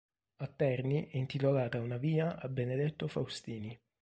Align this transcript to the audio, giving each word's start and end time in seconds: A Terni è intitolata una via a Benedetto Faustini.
A 0.37 0.47
Terni 0.55 1.11
è 1.11 1.17
intitolata 1.17 1.79
una 1.79 1.97
via 1.97 2.39
a 2.41 2.49
Benedetto 2.49 3.07
Faustini. 3.07 3.79